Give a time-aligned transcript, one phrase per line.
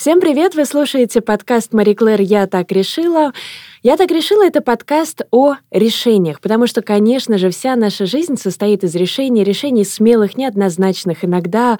[0.00, 0.54] Всем привет!
[0.54, 3.34] Вы слушаете подкаст Мари Клэр «Я так решила».
[3.82, 8.82] «Я так решила»— это подкаст о решениях, потому что, конечно же, вся наша жизнь состоит
[8.82, 11.78] из решений, решений смелых, неоднозначных, иногда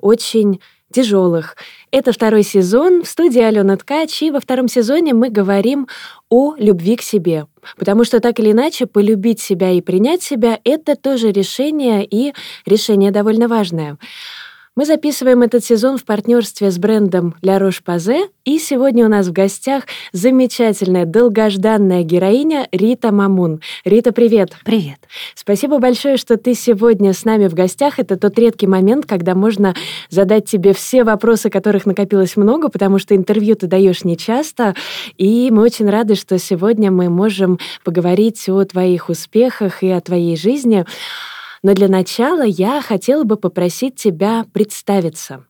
[0.00, 0.60] очень
[0.92, 1.56] тяжелых.
[1.90, 5.88] Это второй сезон в студии Алена Ткач, и во втором сезоне мы говорим
[6.28, 7.46] о любви к себе.
[7.78, 12.34] Потому что так или иначе полюбить себя и принять себя— это тоже решение, и
[12.66, 13.96] решение довольно важное.
[14.74, 19.32] Мы записываем этот сезон в партнерстве с брендом La Roche-Posay, и сегодня у нас в
[19.32, 23.60] гостях замечательная, долгожданная героиня Рита Мамун.
[23.84, 24.56] Рита, привет!
[24.64, 24.96] Привет!
[25.34, 27.98] Спасибо большое, что ты сегодня с нами в гостях.
[27.98, 29.74] Это тот редкий момент, когда можно
[30.08, 34.74] задать тебе все вопросы, которых накопилось много, потому что интервью ты даешь нечасто,
[35.18, 40.34] и мы очень рады, что сегодня мы можем поговорить о твоих успехах и о твоей
[40.34, 40.86] жизни.
[41.62, 45.44] Но для начала я хотела бы попросить тебя представиться.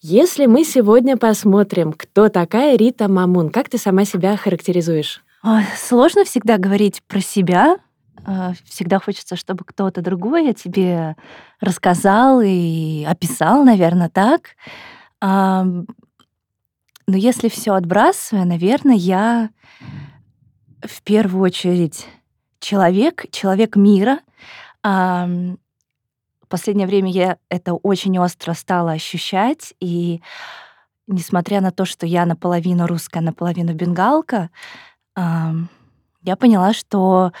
[0.00, 5.22] Если мы сегодня посмотрим, кто такая Рита Мамун, как ты сама себя характеризуешь?
[5.44, 7.76] Ой, сложно всегда говорить про себя.
[8.24, 11.16] А, всегда хочется, чтобы кто-то другой о тебе
[11.60, 14.56] рассказал и описал, наверное, так.
[15.20, 15.86] Но
[17.06, 19.50] если все отбрасывая, наверное, я
[20.82, 22.06] в первую очередь
[22.60, 24.20] человек, человек мира,
[24.88, 30.22] в последнее время я это очень остро стала ощущать, и
[31.06, 34.50] несмотря на то, что я наполовину русская, наполовину бенгалка,
[35.14, 37.32] я поняла, что,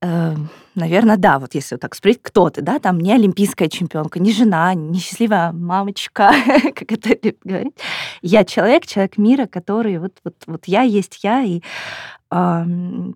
[0.00, 0.34] э,
[0.74, 4.32] наверное, да, вот если вот так спросить, кто ты, да, там не олимпийская чемпионка, не
[4.32, 6.32] жена, не счастливая мамочка,
[6.74, 7.76] как это говорить.
[8.22, 11.60] Я человек, человек мира, который вот, вот, вот я есть я, и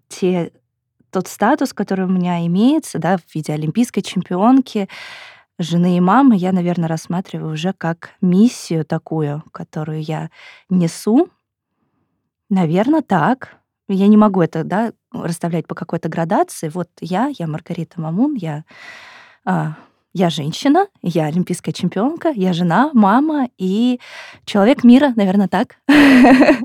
[0.08, 0.52] те
[1.10, 4.88] тот статус, который у меня имеется, да, в виде олимпийской чемпионки,
[5.58, 10.30] жены и мамы, я, наверное, рассматриваю уже как миссию такую, которую я
[10.70, 11.28] несу.
[12.48, 13.56] Наверное, так.
[13.88, 16.68] Я не могу это, да, расставлять по какой-то градации.
[16.68, 18.64] Вот я, я Маргарита Мамун, я,
[19.44, 19.76] а,
[20.12, 23.98] я женщина, я олимпийская чемпионка, я жена, мама и
[24.44, 25.76] человек мира, наверное, так.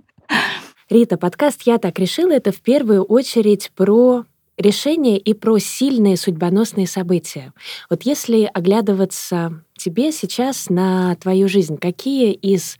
[0.90, 4.26] Рита, подкаст «Я так решила»— это в первую очередь про
[4.63, 7.53] решения и про сильные судьбоносные события.
[7.90, 12.78] Вот если оглядываться тебе сейчас на твою жизнь, какие из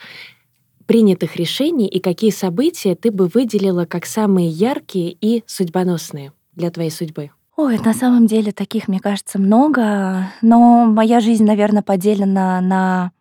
[0.86, 6.90] принятых решений и какие события ты бы выделила как самые яркие и судьбоносные для твоей
[6.90, 7.32] судьбы?
[7.56, 13.12] Ой, на самом деле таких, мне кажется, много, но моя жизнь, наверное, поделена на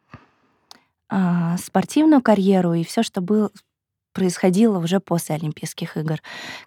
[1.09, 3.51] а, спортивную карьеру и все, что было,
[4.13, 6.19] происходило уже после Олимпийских игр.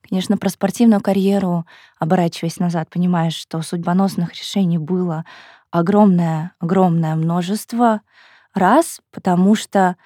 [0.07, 1.65] Конечно, про спортивную карьеру,
[1.99, 5.25] оборачиваясь назад, понимаешь, что судьбоносных решений было
[5.71, 8.01] огромное, огромное множество
[8.53, 9.97] раз, потому что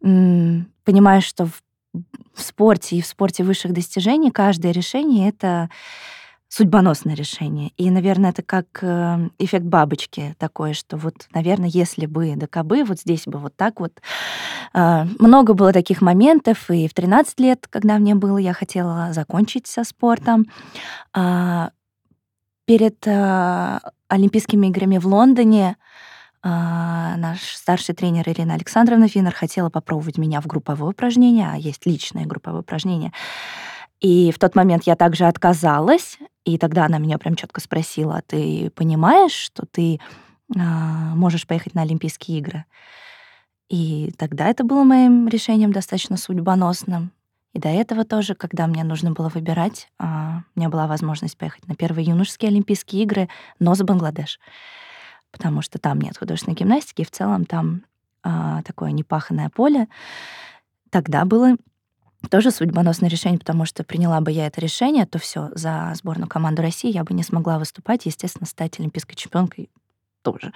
[0.00, 1.62] понимаешь, что в,
[2.34, 5.70] в спорте и в спорте высших достижений каждое решение это
[6.48, 7.72] судьбоносное решение.
[7.76, 12.84] И, наверное, это как э, эффект бабочки такой, что вот, наверное, если бы да кабы,
[12.84, 14.00] вот здесь бы вот так вот.
[14.72, 19.66] Э, много было таких моментов, и в 13 лет, когда мне было, я хотела закончить
[19.66, 20.46] со спортом.
[21.12, 21.70] А,
[22.64, 25.76] перед э, Олимпийскими играми в Лондоне
[26.42, 32.24] наш старший тренер Ирина Александровна Финнер хотела попробовать меня в групповое упражнение, а есть личное
[32.24, 33.12] групповое упражнение.
[34.00, 38.70] И в тот момент я также отказалась, и тогда она меня прям четко спросила, ты
[38.70, 39.98] понимаешь, что ты
[40.56, 40.60] а,
[41.16, 42.64] можешь поехать на Олимпийские игры?
[43.68, 47.10] И тогда это было моим решением достаточно судьбоносным.
[47.52, 51.66] И до этого тоже, когда мне нужно было выбирать, а, у меня была возможность поехать
[51.66, 53.28] на первые юношеские Олимпийские игры,
[53.58, 54.38] но за Бангладеш.
[55.32, 57.82] Потому что там нет художественной гимнастики, и в целом там
[58.22, 59.88] а, такое непаханное поле.
[60.90, 61.56] Тогда было
[62.30, 66.62] тоже судьбоносное решение, потому что приняла бы я это решение, то все за сборную команду
[66.62, 69.70] России я бы не смогла выступать, естественно, стать олимпийской чемпионкой
[70.22, 70.52] тоже.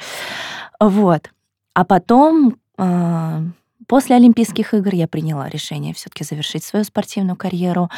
[0.81, 1.31] Вот.
[1.75, 3.41] А потом, э,
[3.87, 7.91] после Олимпийских игр, я приняла решение все-таки завершить свою спортивную карьеру.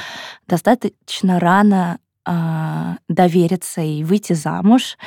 [0.47, 4.99] Достаточно рано э, довериться и выйти замуж.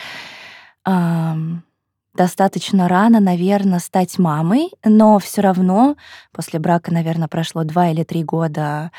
[2.15, 5.95] Достаточно рано, наверное, стать мамой, но все равно
[6.31, 8.91] после брака, наверное, прошло два или три года,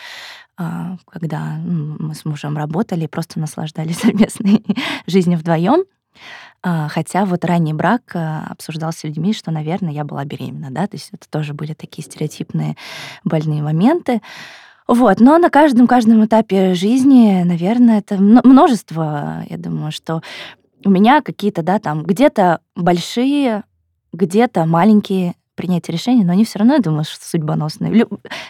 [0.58, 4.64] а, когда мы с мужем работали, просто наслаждались совместной
[5.06, 5.84] жизнью вдвоем.
[6.62, 10.86] А, хотя вот ранний брак а, обсуждался с людьми, что, наверное, я была беременна, да,
[10.86, 12.76] то есть это тоже были такие стереотипные
[13.24, 14.22] больные моменты.
[14.88, 20.22] Вот, но на каждом, каждом этапе жизни, наверное, это множество, я думаю, что
[20.84, 23.64] у меня какие-то, да, там где-то большие,
[24.12, 28.06] где-то маленькие принятия решений, но они все равно, я думаю, что судьбоносные.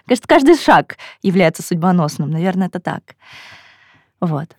[0.06, 2.30] Кажется, каждый шаг является судьбоносным.
[2.30, 3.16] Наверное, это так.
[4.20, 4.56] Вот.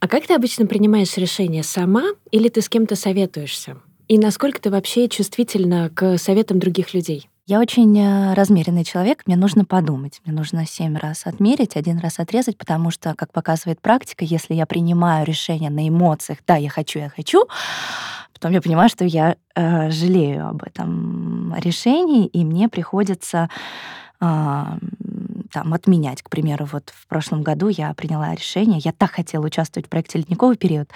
[0.00, 3.78] А как ты обычно принимаешь решение сама или ты с кем-то советуешься?
[4.08, 7.30] И насколько ты вообще чувствительна к советам других людей?
[7.48, 10.20] Я очень э, размеренный человек, мне нужно подумать.
[10.24, 14.66] Мне нужно семь раз отмерить, один раз отрезать, потому что, как показывает практика, если я
[14.66, 17.46] принимаю решение на эмоциях, да, я хочу, я хочу,
[18.32, 23.48] потом я понимаю, что я э, жалею об этом решении, и мне приходится
[24.20, 24.64] э,
[25.52, 26.22] там отменять.
[26.22, 30.18] К примеру, вот в прошлом году я приняла решение, я так хотела участвовать в проекте
[30.18, 30.90] «Ледниковый период»,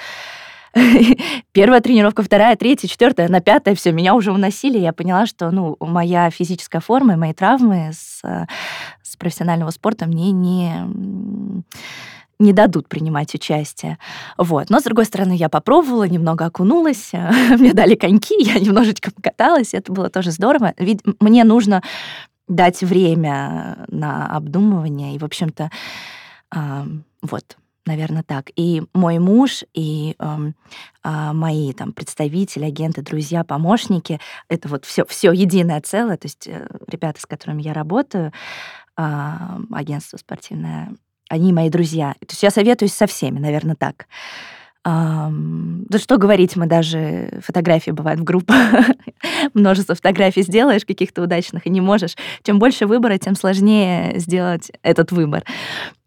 [1.52, 4.78] Первая тренировка, вторая, третья, четвертая, на пятая, все, меня уже уносили.
[4.78, 8.22] Я поняла, что ну, моя физическая форма и мои травмы с,
[9.02, 11.64] с профессионального спорта мне не
[12.40, 13.98] не дадут принимать участие.
[14.38, 14.70] Вот.
[14.70, 17.12] Но, с другой стороны, я попробовала, немного окунулась,
[17.58, 20.72] мне дали коньки, я немножечко покаталась, это было тоже здорово.
[20.78, 21.82] Ведь мне нужно
[22.48, 25.70] дать время на обдумывание, и, в общем-то,
[26.54, 26.84] э,
[27.22, 27.56] вот,
[27.90, 28.50] наверное, так.
[28.56, 30.52] И мой муж, и э,
[31.04, 36.16] э, мои там представители, агенты, друзья, помощники, это вот все, все единое целое.
[36.16, 38.32] То есть э, ребята, с которыми я работаю,
[38.96, 39.36] э,
[39.72, 40.94] агентство спортивное,
[41.28, 42.14] они мои друзья.
[42.20, 44.06] То есть я советуюсь со всеми, наверное, так.
[44.86, 48.56] Um, да что говорить, мы даже фотографии бывают в группах.
[49.54, 52.16] Множество фотографий сделаешь каких-то удачных и не можешь.
[52.44, 55.44] Чем больше выбора, тем сложнее сделать этот выбор.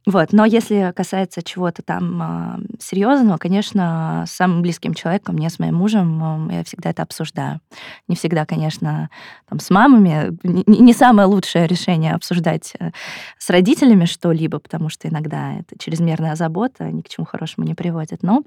[0.05, 0.33] Вот.
[0.33, 5.75] Но если касается чего-то там э, серьезного, конечно, с самым близким человеком, мне с моим
[5.75, 7.61] мужем, э, я всегда это обсуждаю.
[8.09, 9.09] Не всегда, конечно,
[9.47, 10.37] там, с мамами.
[10.43, 12.91] Не, не самое лучшее решение обсуждать э,
[13.37, 18.23] с родителями что-либо, потому что иногда это чрезмерная забота ни к чему хорошему не приводит.
[18.23, 18.43] Но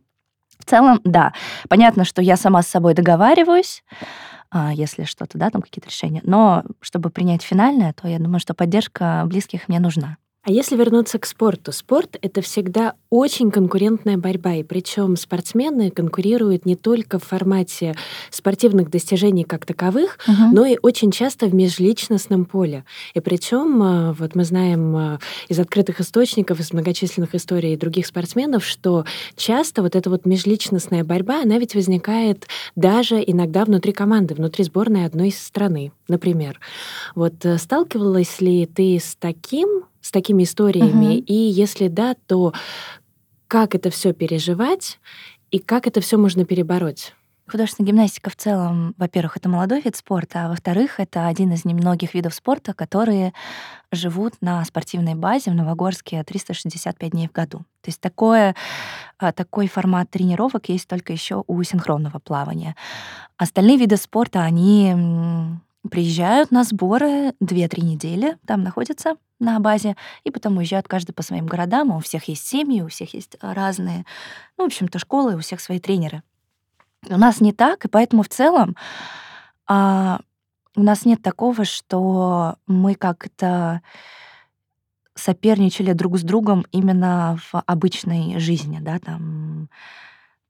[0.59, 1.33] в целом, да.
[1.71, 3.83] Понятно, что я сама с собой договариваюсь,
[4.73, 6.23] если что-то, да, там какие-то решения.
[6.25, 10.17] Но чтобы принять финальное, то я думаю, что поддержка близких мне нужна.
[10.47, 11.73] А если вернуться к спорту?
[11.73, 17.97] Спорт— это всегда очень конкурентная борьба, и причем спортсмены конкурируют не только в формате
[18.31, 20.37] спортивных достижений как таковых, угу.
[20.53, 22.85] но и очень часто в межличностном поле.
[23.15, 28.65] И причем, а, вот мы знаем а, из открытых источников, из многочисленных историй других спортсменов,
[28.65, 29.05] что
[29.35, 32.47] часто вот эта вот межличностная борьба, она ведь возникает
[32.77, 36.61] даже иногда внутри команды, внутри сборной одной страны, например.
[37.17, 41.17] Вот э, сталкивалась ли ты с таким с такими историями?
[41.19, 41.25] Угу.
[41.27, 42.53] И если да, то
[43.49, 44.99] как это все переживать
[45.51, 47.15] и как это все можно перебороть?
[47.49, 52.13] Художественная гимнастика в целом, во-первых, это молодой вид спорта, а во-вторых, это один из немногих
[52.13, 53.33] видов спорта, которые
[53.93, 57.59] живут на спортивной базе в Новогорске 365 дней в году.
[57.83, 58.57] То есть такое,
[59.19, 62.75] а, такой формат тренировок есть только еще у синхронного плавания.
[63.37, 64.93] Остальные виды спорта, они
[65.89, 71.47] приезжают на сборы 2-3 недели, там находятся на базе, и потом уезжают каждый по своим
[71.47, 71.91] городам.
[71.91, 74.05] У всех есть семьи, у всех есть разные,
[74.57, 76.23] ну, в общем-то, школы, у всех свои тренеры.
[77.09, 78.77] У нас не так, и поэтому в целом
[79.67, 80.21] а,
[80.75, 83.83] у нас нет такого, что мы как-то
[85.15, 89.71] соперничали друг с другом именно в обычной жизни, да, там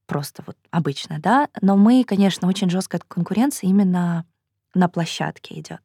[0.07, 4.25] просто вот обычно, да, но мы, конечно, очень жесткая конкуренция именно
[4.77, 5.81] на площадке идет.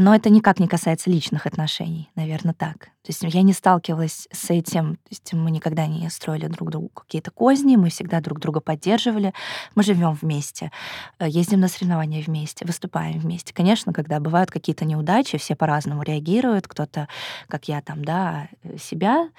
[0.00, 2.84] Но это никак не касается личных отношений, наверное, так.
[3.02, 6.88] То есть я не сталкивалась с этим, то есть мы никогда не строили друг другу
[6.94, 9.34] какие-то козни, мы всегда друг друга поддерживали,
[9.74, 10.70] мы живем вместе,
[11.18, 13.52] э, ездим на соревнования вместе, выступаем вместе.
[13.52, 17.08] Конечно, когда бывают какие-то неудачи, все по-разному реагируют, кто-то,
[17.48, 19.30] как я там, да, э, себя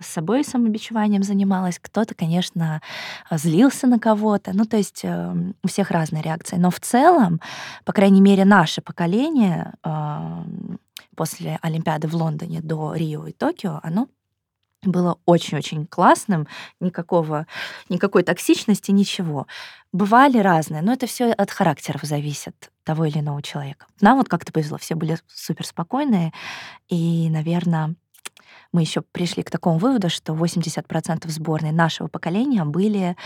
[0.00, 2.82] с собой самобичеванием занималась, кто-то, конечно,
[3.30, 4.52] злился на кого-то.
[4.54, 6.56] Ну, то есть э, у всех разные реакции.
[6.56, 7.40] Но в целом,
[7.84, 10.44] по крайней мере, наше поколение э,
[11.14, 14.08] после Олимпиады в Лондоне до Рио и Токио, оно
[14.82, 16.46] было очень-очень классным,
[16.80, 17.46] никакого,
[17.88, 19.46] никакой токсичности, ничего.
[19.92, 23.86] Бывали разные, но это все от характеров зависит того или иного человека.
[24.00, 26.32] Нам вот как-то повезло, все были супер спокойные,
[26.88, 27.94] и, наверное,
[28.76, 33.16] мы еще пришли к такому выводу, что 80% сборной нашего поколения были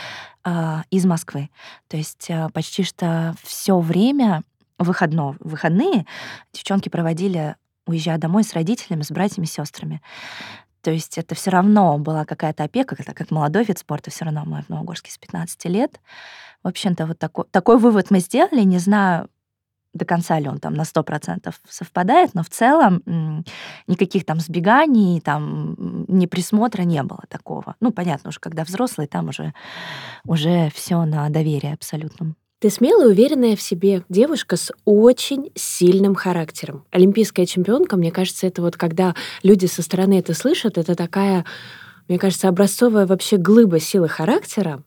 [0.44, 1.50] э, из Москвы.
[1.88, 4.44] То есть э, почти что все время
[4.78, 6.06] выходно, выходные
[6.52, 10.00] девчонки проводили, уезжая домой с родителями, с братьями, с сестрами.
[10.82, 14.44] То есть это все равно была какая-то опека, это как молодой вид спорта, все равно
[14.46, 16.00] мы в Новогорске с 15 лет.
[16.62, 18.62] В общем-то, вот такой, такой вывод мы сделали.
[18.62, 19.28] Не знаю,
[19.92, 23.44] до конца ли он там на 100% совпадает, но в целом
[23.86, 25.76] никаких там сбеганий, там
[26.08, 27.76] ни присмотра не было такого.
[27.80, 29.52] Ну, понятно, уже когда взрослый, там уже,
[30.24, 32.36] уже все на доверие абсолютном.
[32.60, 36.84] Ты смелая, уверенная в себе девушка с очень сильным характером.
[36.90, 41.46] Олимпийская чемпионка, мне кажется, это вот когда люди со стороны это слышат, это такая,
[42.06, 44.82] мне кажется, образцовая вообще глыба силы характера.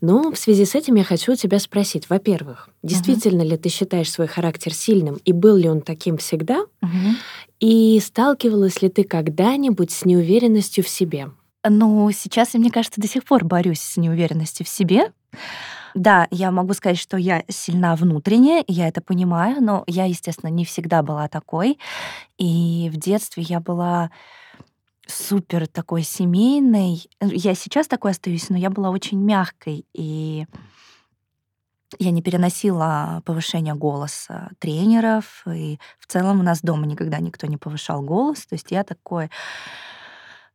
[0.00, 3.50] Но в связи с этим я хочу у тебя спросить, во-первых, действительно uh-huh.
[3.50, 6.64] ли ты считаешь свой характер сильным, и был ли он таким всегда?
[6.82, 7.14] Uh-huh.
[7.60, 11.30] И сталкивалась ли ты когда-нибудь с неуверенностью в себе?
[11.68, 15.12] Ну, сейчас, мне кажется, до сих пор борюсь с неуверенностью в себе.
[15.94, 20.64] Да, я могу сказать, что я сильна внутренне, я это понимаю, но я, естественно, не
[20.64, 21.78] всегда была такой.
[22.38, 24.10] И в детстве я была
[25.10, 27.08] супер такой семейной.
[27.20, 30.46] Я сейчас такой остаюсь, но я была очень мягкой, и
[31.98, 37.56] я не переносила повышение голоса тренеров, и в целом у нас дома никогда никто не
[37.56, 38.46] повышал голос.
[38.46, 39.30] То есть я такой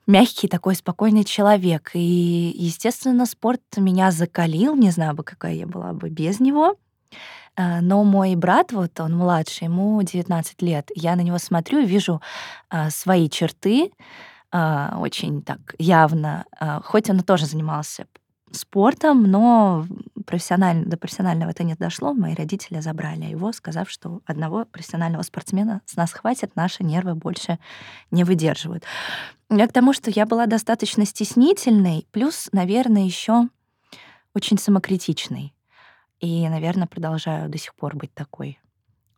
[0.07, 1.91] мягкий такой спокойный человек.
[1.93, 4.75] И, естественно, спорт меня закалил.
[4.75, 6.75] Не знаю бы, какая я была бы без него.
[7.57, 10.89] А, но мой брат, вот он младший, ему 19 лет.
[10.95, 12.21] Я на него смотрю и вижу
[12.69, 13.91] а, свои черты,
[14.97, 16.45] очень так явно.
[16.83, 18.07] Хоть он тоже занимался
[18.51, 19.85] спортом, но
[20.25, 22.13] профессионально, до профессионального это не дошло.
[22.13, 27.59] Мои родители забрали его, сказав, что одного профессионального спортсмена с нас хватит, наши нервы больше
[28.11, 28.85] не выдерживают.
[29.49, 33.49] Я к тому, что я была достаточно стеснительной, плюс, наверное, еще
[34.33, 35.53] очень самокритичной.
[36.21, 38.59] И, наверное, продолжаю до сих пор быть такой.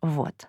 [0.02, 0.48] Вот.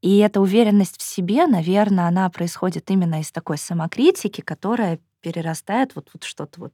[0.00, 6.10] И эта уверенность в себе, наверное, она происходит именно из такой самокритики, которая перерастает вот,
[6.12, 6.72] вот что-то вот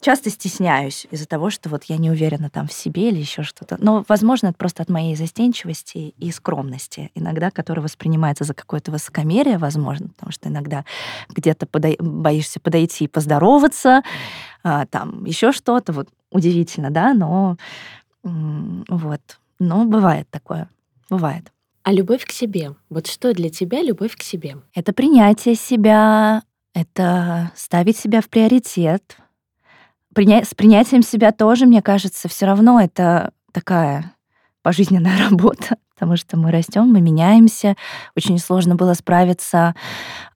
[0.00, 3.76] часто стесняюсь из-за того, что вот я не уверена там в себе или еще что-то.
[3.78, 9.58] Но, возможно, это просто от моей застенчивости и скромности, иногда, которая воспринимается за какое-то высокомерие,
[9.58, 10.84] возможно, потому что иногда
[11.28, 11.96] где-то подой...
[12.00, 14.02] боишься подойти и поздороваться,
[14.62, 17.56] а, там еще что-то, вот удивительно, да, но
[18.22, 19.20] вот,
[19.58, 20.68] но бывает такое,
[21.10, 21.53] бывает.
[21.84, 24.56] А любовь к себе, вот что для тебя любовь к себе?
[24.74, 29.18] Это принятие себя, это ставить себя в приоритет,
[30.14, 30.42] приня...
[30.44, 34.14] с принятием себя тоже, мне кажется, все равно это такая
[34.62, 37.76] пожизненная работа, потому что мы растем, мы меняемся.
[38.16, 39.74] Очень сложно было справиться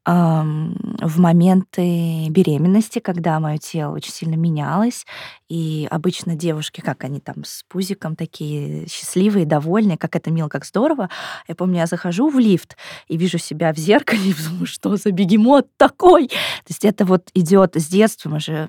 [0.06, 5.04] эм, в моменты беременности, когда мое тело очень сильно менялось.
[5.48, 10.64] И обычно девушки, как они там с пузиком такие счастливые, довольные, как это мило, как
[10.64, 11.10] здорово.
[11.48, 12.76] Я помню, я захожу в лифт
[13.08, 16.28] и вижу себя в зеркале и думаю, что за бегемот такой?
[16.28, 18.68] То есть это вот идет с детства, мы же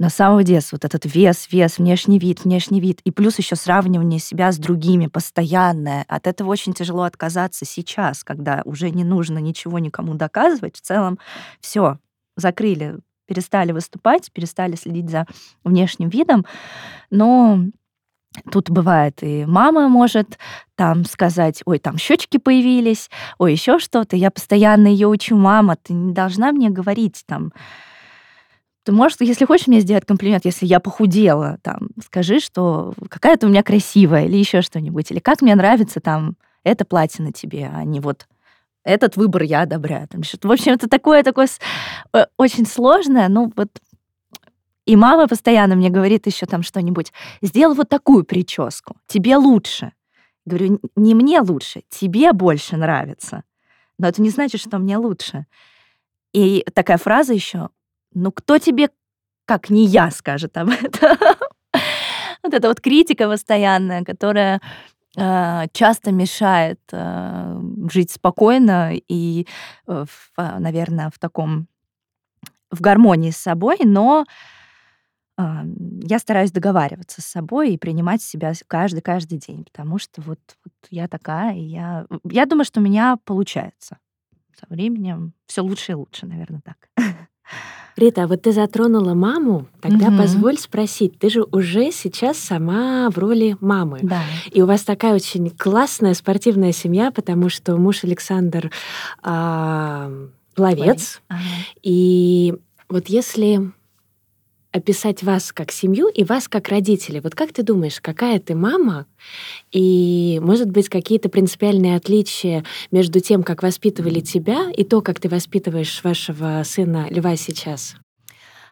[0.00, 4.18] на самого детства вот этот вес, вес, внешний вид, внешний вид, и плюс еще сравнивание
[4.18, 6.06] себя с другими постоянное.
[6.08, 10.76] От этого очень тяжело отказаться сейчас, когда уже не нужно ничего никому доказывать.
[10.76, 11.18] В целом
[11.60, 11.98] все,
[12.34, 15.26] закрыли, перестали выступать, перестали следить за
[15.64, 16.46] внешним видом,
[17.10, 17.60] но
[18.52, 20.38] Тут бывает и мама может
[20.76, 24.14] там сказать, ой, там щечки появились, ой, еще что-то.
[24.14, 27.52] Я постоянно ее учу, мама, ты не должна мне говорить там,
[28.84, 33.46] ты можешь, если хочешь мне сделать комплимент, если я похудела, там, скажи, что какая ты
[33.46, 37.70] у меня красивая или еще что-нибудь, или как мне нравится там это платье на тебе,
[37.72, 38.26] а не вот
[38.82, 40.08] этот выбор я одобряю.
[40.08, 41.48] Там, в общем, это такое, такое
[42.14, 43.68] э, очень сложное, ну вот
[44.86, 49.92] и мама постоянно мне говорит еще там что-нибудь, сделай вот такую прическу, тебе лучше.
[50.46, 53.44] Говорю, не мне лучше, тебе больше нравится.
[53.98, 55.46] Но это не значит, что мне лучше.
[56.32, 57.68] И такая фраза еще,
[58.14, 58.90] ну кто тебе,
[59.44, 61.16] как не я, скажет об этом?
[62.42, 64.62] Вот эта вот критика постоянная, которая
[65.14, 69.46] э, часто мешает э, жить спокойно и,
[69.86, 70.04] э,
[70.36, 71.68] наверное, в таком
[72.70, 74.24] в гармонии с собой, но
[75.36, 80.74] я стараюсь договариваться с собой и принимать себя каждый каждый день, потому что вот, вот
[80.90, 83.98] я такая, и я я думаю, что у меня получается.
[84.58, 86.90] Со временем все лучше и лучше, наверное, так.
[87.96, 90.18] Рита, а вот ты затронула маму, тогда угу.
[90.18, 93.98] позволь спросить, ты же уже сейчас сама в роли мамы.
[94.02, 94.22] Да.
[94.50, 98.70] И у вас такая очень классная спортивная семья, потому что муж Александр
[99.22, 101.20] э, пловец.
[101.28, 101.40] Ага.
[101.82, 102.54] И
[102.88, 103.70] вот если
[104.72, 107.20] описать вас как семью и вас как родителей.
[107.20, 109.06] Вот как ты думаешь, какая ты мама?
[109.72, 115.28] И, может быть, какие-то принципиальные отличия между тем, как воспитывали тебя, и то, как ты
[115.28, 117.96] воспитываешь вашего сына Льва сейчас?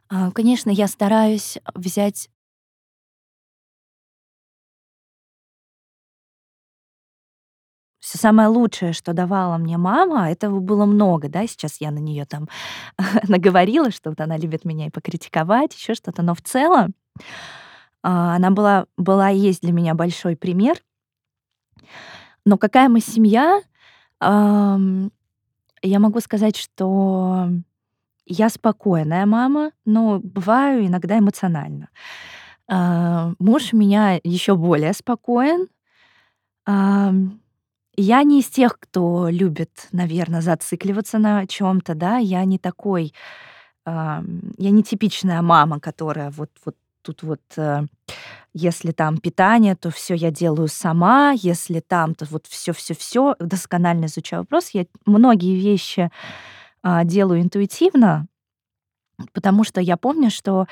[0.08, 2.28] А, конечно, я стараюсь взять
[8.08, 12.24] все самое лучшее, что давала мне мама, этого было много, да, сейчас я на нее
[12.24, 12.48] там
[13.28, 16.94] наговорила, что вот она любит меня и покритиковать, еще что-то, но в целом
[18.02, 20.78] А, она была, была и есть для меня большой пример.
[22.44, 23.60] Но какая мы семья,
[24.20, 27.48] я могу сказать, что
[28.24, 31.88] я спокойная мама, но бываю иногда эмоционально.
[32.68, 35.68] А, муж у меня еще более спокоен.
[38.00, 42.18] Я не из тех, кто любит, наверное, зацикливаться на чем-то, да.
[42.18, 43.12] Я не такой,
[43.84, 44.22] я
[44.58, 47.86] не типичная мама, которая вот вот тут вот, э,
[48.52, 53.34] если там питание, то все я делаю сама, если там, то вот все, все, все
[53.40, 54.70] досконально изучаю вопрос.
[54.74, 56.10] Я многие вещи
[56.82, 58.26] а, делаю интуитивно,
[59.32, 60.66] потому что я помню, что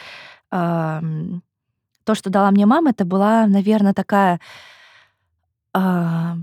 [0.51, 1.03] а,
[2.05, 4.41] то, что дала мне мама, это была, наверное, такая
[5.73, 6.37] а,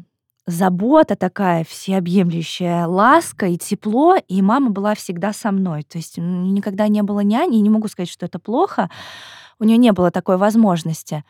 [0.45, 5.83] забота такая всеобъемлющая, ласка и тепло, и мама была всегда со мной.
[5.83, 8.89] То есть никогда не было няни, и не могу сказать, что это плохо,
[9.59, 11.23] у нее не было такой возможности.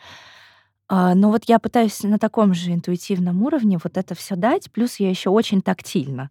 [0.88, 5.00] А, но вот я пытаюсь на таком же интуитивном уровне вот это все дать, плюс
[5.00, 6.30] я еще очень тактильна.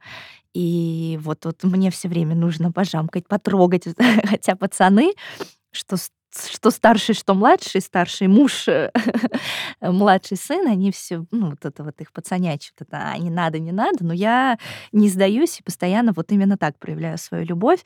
[0.54, 3.84] И вот, вот мне все время нужно пожамкать, потрогать,
[4.24, 5.14] хотя пацаны,
[5.70, 5.96] что
[6.50, 8.66] что старший, что младший, старший муж,
[9.80, 13.72] младший сын, они все, ну, вот это вот их пацанячат, это а, не надо, не
[13.72, 14.58] надо, но я
[14.92, 17.84] не сдаюсь и постоянно вот именно так проявляю свою любовь.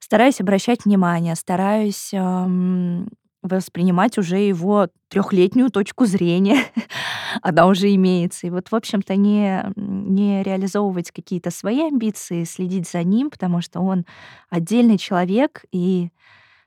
[0.00, 3.08] Стараюсь обращать внимание, стараюсь эм,
[3.42, 6.58] воспринимать уже его трехлетнюю точку зрения,
[7.42, 8.46] она уже имеется.
[8.46, 13.80] И вот, в общем-то, не, не реализовывать какие-то свои амбиции, следить за ним, потому что
[13.80, 14.04] он
[14.50, 16.10] отдельный человек и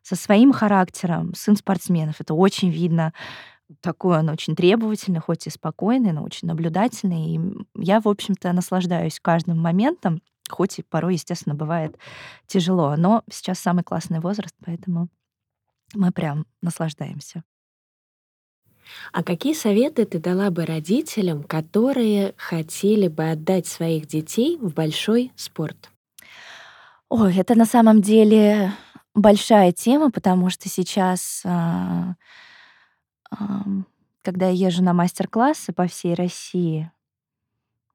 [0.09, 2.19] со своим характером, сын спортсменов.
[2.19, 3.13] Это очень видно.
[3.81, 7.35] Такой он очень требовательный, хоть и спокойный, но очень наблюдательный.
[7.35, 7.39] И
[7.75, 11.95] я, в общем-то, наслаждаюсь каждым моментом, хоть и порой, естественно, бывает
[12.47, 12.95] тяжело.
[12.97, 15.09] Но сейчас самый классный возраст, поэтому
[15.93, 17.43] мы прям наслаждаемся.
[19.13, 25.31] А какие советы ты дала бы родителям, которые хотели бы отдать своих детей в большой
[25.35, 25.91] спорт?
[27.09, 28.73] Ой, это на самом деле
[29.13, 32.15] большая тема, потому что сейчас, а,
[34.21, 36.91] когда я езжу на мастер-классы по всей России,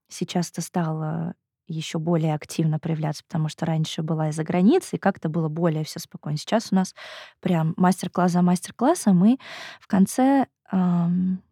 [0.09, 1.35] сейчас это стало
[1.66, 5.98] еще более активно проявляться, потому что раньше была из-за границы, и как-то было более все
[5.98, 6.37] спокойно.
[6.37, 6.94] Сейчас у нас
[7.40, 9.38] прям мастер-класс за мастер-классом, и
[9.81, 11.42] в конце эм,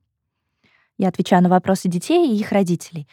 [0.98, 3.09] я отвечаю на вопросы детей и их родителей.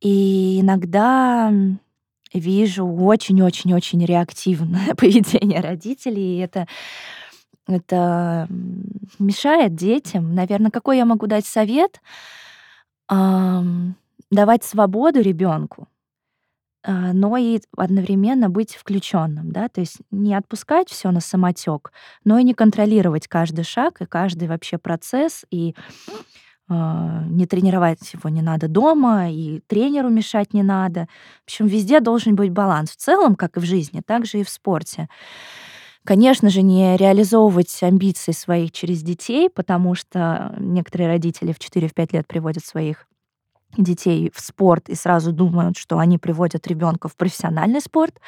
[0.00, 1.52] И иногда
[2.34, 6.66] вижу очень-очень-очень реактивное поведение родителей, и это
[7.66, 8.46] это
[9.18, 10.34] мешает детям.
[10.34, 12.02] Наверное, какой я могу дать совет?
[13.08, 15.88] Давать свободу ребенку
[16.86, 21.92] а, но и одновременно быть включенным, да, то есть не отпускать все на самотек,
[22.24, 25.74] но и не контролировать каждый шаг и каждый вообще процесс, и
[26.68, 31.08] не тренировать его не надо дома, и тренеру мешать не надо.
[31.42, 32.92] В общем, везде должен быть баланс.
[32.92, 35.08] В целом, как и в жизни, так же и в спорте.
[36.04, 42.26] Конечно же, не реализовывать амбиции своих через детей, потому что некоторые родители в 4-5 лет
[42.26, 43.06] приводят своих
[43.76, 48.20] детей в спорт и сразу думают, что они приводят ребенка в профессиональный спорт.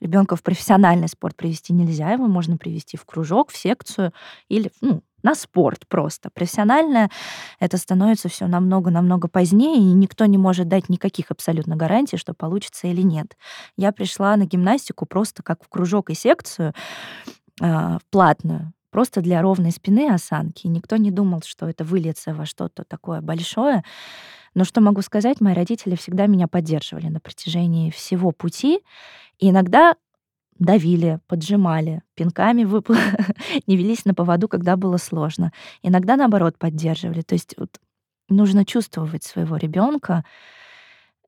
[0.00, 4.12] Ребенка в профессиональный спорт привести нельзя, его можно привести в кружок, в секцию
[4.48, 6.30] или ну, на спорт просто.
[6.30, 7.10] Профессиональное
[7.60, 12.86] это становится все намного-намного позднее, и никто не может дать никаких абсолютно гарантий, что получится
[12.88, 13.36] или нет.
[13.76, 16.74] Я пришла на гимнастику просто как в кружок и секцию
[17.60, 20.66] э, платную, просто для ровной спины осанки.
[20.66, 23.82] И никто не думал, что это выльется во что-то такое большое.
[24.54, 28.80] Но что могу сказать, мои родители всегда меня поддерживали на протяжении всего пути.
[29.38, 29.94] И иногда
[30.58, 32.94] давили, поджимали, пинками выпл...
[33.66, 35.52] не велись на поводу, когда было сложно.
[35.82, 37.22] Иногда, наоборот, поддерживали.
[37.22, 37.80] То есть вот,
[38.28, 40.24] нужно чувствовать своего ребенка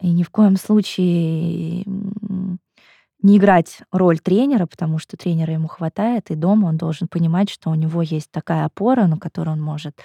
[0.01, 1.85] и ни в коем случае
[3.23, 7.71] не играть роль тренера, потому что тренера ему хватает, и дома он должен понимать, что
[7.71, 9.99] у него есть такая опора, на которую он может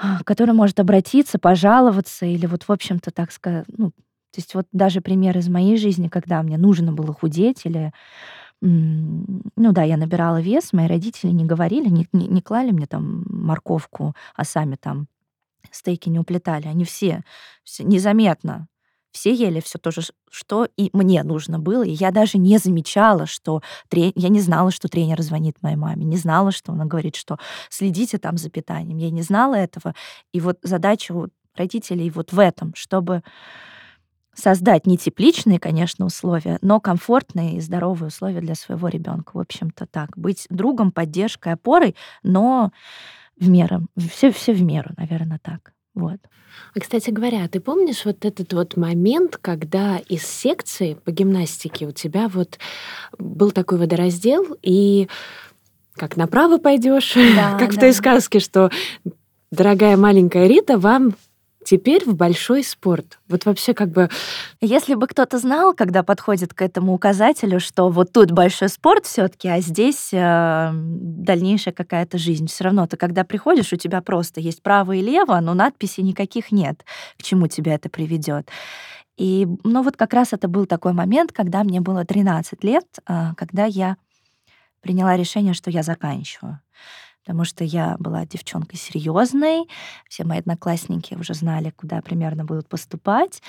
[0.00, 3.92] к которой может обратиться, пожаловаться или вот, в общем-то, так сказать, ну,
[4.32, 7.92] то есть вот даже пример из моей жизни, когда мне нужно было худеть или
[8.62, 13.24] ну да, я набирала вес, мои родители не говорили, не, не, не клали мне там
[13.26, 15.08] морковку, а сами там
[15.70, 16.66] стейки не уплетали.
[16.66, 17.24] Они все,
[17.64, 18.68] все незаметно
[19.12, 21.82] все ели все то же, что и мне нужно было.
[21.82, 23.62] И я даже не замечала, что...
[23.88, 24.12] Трен...
[24.14, 27.38] Я не знала, что тренер звонит моей маме, не знала, что она говорит, что
[27.68, 28.98] следите там за питанием.
[28.98, 29.94] Я не знала этого.
[30.32, 33.22] И вот задача вот родителей вот в этом, чтобы
[34.34, 39.32] создать не тепличные, конечно, условия, но комфортные и здоровые условия для своего ребенка.
[39.34, 40.16] В общем-то так.
[40.16, 42.72] Быть другом, поддержкой, опорой, но
[43.38, 43.86] в меру.
[43.96, 45.72] Все, все в меру, наверное, так.
[45.94, 46.18] Вот.
[46.74, 51.92] А, кстати говоря, ты помнишь вот этот вот момент, когда из секции по гимнастике у
[51.92, 52.58] тебя вот
[53.18, 55.08] был такой водораздел, и
[55.94, 57.76] как направо пойдешь, да, как да.
[57.76, 58.70] в той сказке, что
[59.50, 61.14] дорогая маленькая Рита, вам
[61.64, 63.18] теперь в большой спорт.
[63.28, 64.08] Вот вообще как бы...
[64.60, 69.28] Если бы кто-то знал, когда подходит к этому указателю, что вот тут большой спорт все
[69.28, 72.46] таки а здесь э, дальнейшая какая-то жизнь.
[72.46, 76.52] Все равно ты, когда приходишь, у тебя просто есть право и лево, но надписей никаких
[76.52, 76.84] нет,
[77.18, 78.48] к чему тебя это приведет.
[79.16, 83.34] И, ну, вот как раз это был такой момент, когда мне было 13 лет, э,
[83.36, 83.96] когда я
[84.80, 86.60] приняла решение, что я заканчиваю
[87.24, 89.68] потому что я была девчонкой серьезной,
[90.08, 93.42] все мои одноклассники уже знали, куда примерно будут поступать,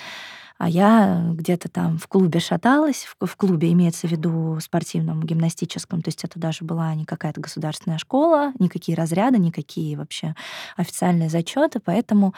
[0.58, 6.02] а я где-то там в клубе шаталась, в, в клубе имеется в виду спортивном, гимнастическом,
[6.02, 10.36] то есть это даже была не какая-то государственная школа, никакие разряды, никакие вообще
[10.78, 12.36] официальные зачеты, поэтому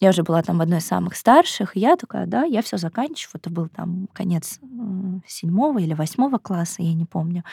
[0.00, 2.76] я уже была там в одной из самых старших, и я такая, да, я все
[2.76, 3.40] заканчиваю.
[3.40, 4.58] Это был там конец
[5.26, 7.44] седьмого или восьмого класса, я не помню.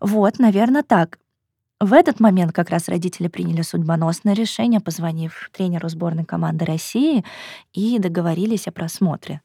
[0.00, 1.18] Вот, наверное, так.
[1.82, 7.24] В этот момент как раз родители приняли судьбоносное решение, позвонив тренеру сборной команды России
[7.72, 9.40] и договорились о просмотре.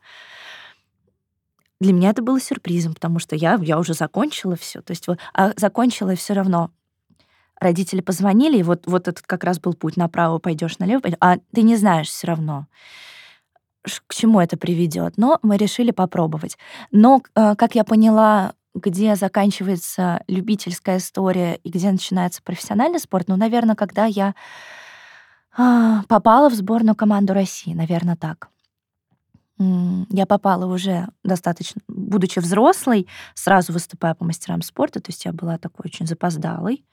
[1.80, 4.84] Для меня это было сюрпризом, потому что я, я уже закончила все.
[4.84, 6.69] То есть, а закончила и все равно
[7.60, 11.38] родители позвонили, и вот, вот этот как раз был путь направо пойдешь, налево пойдешь, а
[11.56, 12.67] ты не знаешь все равно,
[13.82, 15.17] к чему это приведет.
[15.17, 16.60] Но мы решили попробовать.
[16.91, 23.36] Но, э, как я поняла, где заканчивается любительская история и где начинается профессиональный спорт, ну,
[23.36, 24.36] наверное, когда я
[25.56, 28.50] а, попала в сборную команду России, наверное, так.
[29.60, 35.58] Я попала уже достаточно, будучи взрослой, сразу выступая по мастерам спорта, то есть я была
[35.58, 36.86] такой очень запоздалой.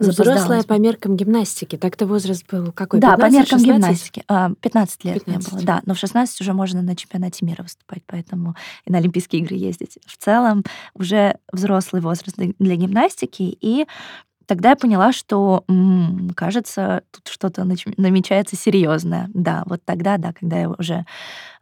[0.00, 1.76] Взрослая по меркам гимнастики.
[1.76, 3.00] Так-то возраст был какой?
[3.00, 3.66] Да, 15, по меркам 16?
[3.66, 4.24] гимнастики.
[4.60, 5.26] 15 лет 15.
[5.26, 5.82] мне было, да.
[5.86, 9.98] Но в 16 уже можно на чемпионате мира выступать, поэтому и на Олимпийские игры ездить.
[10.06, 13.56] В целом уже взрослый возраст для гимнастики.
[13.60, 13.86] И
[14.46, 19.30] тогда я поняла, что, м, кажется, тут что-то намечается серьезное.
[19.34, 21.04] Да, вот тогда, да, когда я уже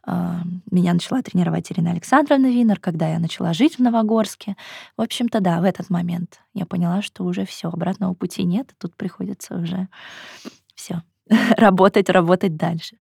[0.05, 4.55] меня начала тренировать Ирина Александровна Винер, когда я начала жить в Новогорске.
[4.97, 8.95] В общем-то, да, в этот момент я поняла, что уже все, обратного пути нет, тут
[8.95, 9.87] приходится уже
[10.75, 11.03] все
[11.57, 12.97] работать, работать дальше.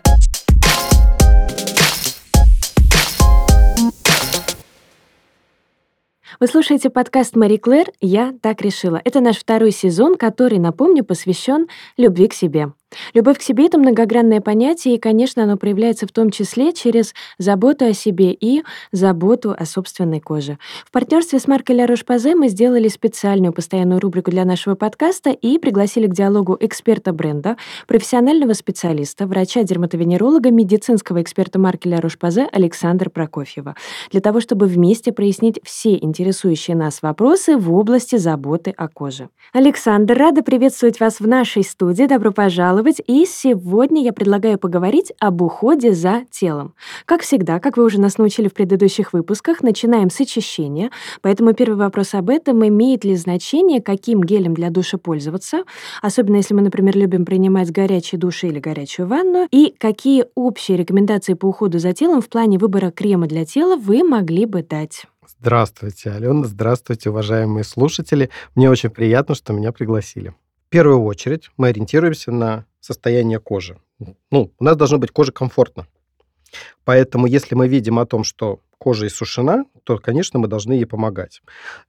[6.38, 9.01] Вы слушаете подкаст Мари Клэр «Я так решила».
[9.05, 12.73] Это наш второй сезон, который, напомню, посвящен любви к себе.
[13.13, 17.86] Любовь к себе— это многогранное понятие, и, конечно, оно проявляется в том числе через заботу
[17.86, 20.58] о себе и заботу о собственной коже.
[20.86, 25.58] В партнерстве с маркой La Roche-Posay мы сделали специальную постоянную рубрику для нашего подкаста и
[25.58, 33.75] пригласили к диалогу эксперта бренда, профессионального специалиста, врача-дерматовенеролога, медицинского эксперта марки La Roche-Posay Александра Прокофьева,
[34.12, 39.29] для того, чтобы вместе прояснить все интересующие нас вопросы в области заботы о коже.
[39.53, 42.05] Александр, рада приветствовать вас в нашей студии.
[42.05, 46.74] Добро пожаловать пожаловать, и сегодня я предлагаю поговорить об уходе за телом.
[47.06, 51.78] Как всегда, как вы уже нас научили в предыдущих выпусках, начинаем с очищения, поэтому первый
[51.78, 55.63] вопрос об этом, имеет ли значение, каким гелем для душа пользоваться,
[56.02, 61.34] особенно если мы, например, любим принимать горячий душ или горячую ванну, и какие общие рекомендации
[61.34, 65.06] по уходу за телом в плане выбора крема для тела вы могли бы дать?
[65.39, 68.30] Здравствуйте, Алена, здравствуйте, уважаемые слушатели.
[68.54, 70.34] Мне очень приятно, что меня пригласили.
[70.67, 73.78] В первую очередь мы ориентируемся на состояние кожи.
[74.32, 75.88] Ну, у нас должна быть кожа комфортна.
[76.84, 81.41] Поэтому, если мы видим о том, что кожа иссушена, то, конечно, мы должны ей помогать.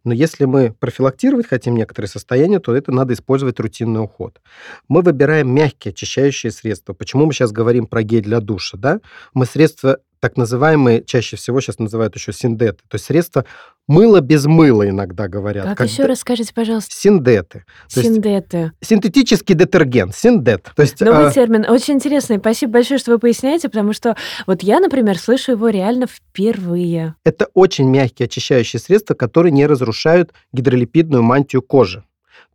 [0.05, 4.41] Но если мы профилактировать хотим некоторые состояния, то это надо использовать рутинный уход.
[4.89, 6.95] Мы выбираем мягкие очищающие средства.
[6.95, 8.79] Почему мы сейчас говорим про гель для душа?
[8.79, 9.01] Да?
[9.35, 13.45] Мы средства так называемые, чаще всего сейчас называют еще синдеты, то есть средства
[13.87, 15.65] мыло без мыла иногда говорят.
[15.65, 16.93] Как, как еще раз скажите, пожалуйста?
[16.93, 17.65] Синдеты.
[17.95, 18.73] То синдеты.
[18.81, 20.69] синтетический детергент, синдет.
[20.75, 21.31] То есть, Новый а...
[21.31, 22.39] термин, очень интересный.
[22.39, 24.17] Спасибо большое, что вы поясняете, потому что
[24.49, 27.15] вот я, например, слышу его реально впервые.
[27.23, 32.03] Это очень мягкие очищающие средства, которые не разрушают гидролипидную мантию кожи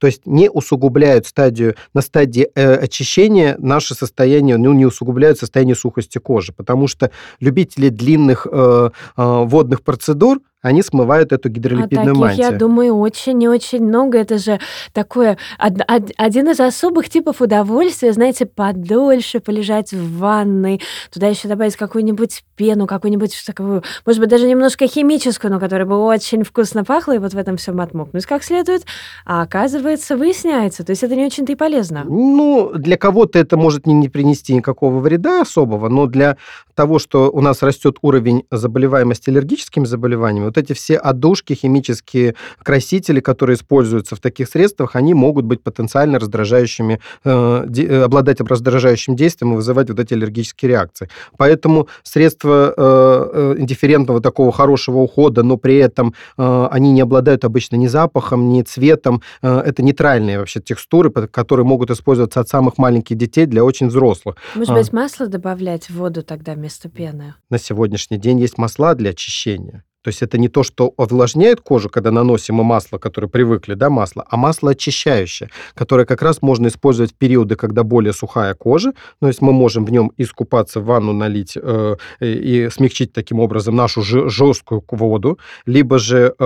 [0.02, 5.76] то есть не усугубляют стадию, на стадии э, очищения наше состояние, ну, не усугубляют состояние
[5.76, 12.06] сухости кожи, потому что любители длинных э, э, водных процедур, они смывают эту гидролипидную а
[12.06, 12.52] таких, мантию.
[12.52, 14.20] я думаю, очень и очень много.
[14.20, 14.60] Это же
[14.94, 21.48] такое од, од, один из особых типов удовольствия, знаете, подольше полежать в ванной, туда еще
[21.48, 26.84] добавить какую-нибудь пену, какую-нибудь такую, может быть, даже немножко химическую, но которая бы очень вкусно
[26.84, 28.86] пахла, и вот в этом всем отмокнуть как следует.
[29.26, 32.04] А оказывается, выясняется, то есть это не очень-то и полезно.
[32.08, 36.38] Ну, для кого-то это может не, не принести никакого вреда особого, но для
[36.76, 43.20] того, что у нас растет уровень заболеваемости аллергическими заболеваниями, вот эти все одушки, химические красители,
[43.20, 49.54] которые используются в таких средствах, они могут быть потенциально раздражающими, э, де, обладать раздражающим действием
[49.54, 51.10] и вызывать вот эти аллергические реакции.
[51.38, 57.78] Поэтому средства э, индифферентного такого хорошего ухода, но при этом э, они не обладают обычно
[57.78, 59.22] ни запахом, ни цветом.
[59.42, 64.36] Э, это нейтральные вообще текстуры, которые могут использоваться от самых маленьких детей для очень взрослых.
[64.56, 67.36] Может быть, масло добавлять в воду тогда вместо пены?
[67.50, 69.84] На сегодняшний день есть масла для очищения.
[70.04, 73.90] То есть это не то, что увлажняет кожу, когда наносим мы масло, которое привыкли, да,
[73.90, 78.94] масло, а масло очищающее, которое как раз можно использовать в периоды, когда более сухая кожа,
[79.20, 83.76] то есть мы можем в нем искупаться, в ванну налить э, и смягчить таким образом
[83.76, 86.44] нашу жесткую воду, либо же э,